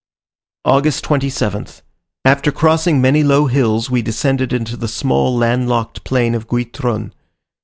[0.65, 1.83] August 27th.
[2.25, 7.13] After crossing many low hills we descended into the small land locked plain of Guitron.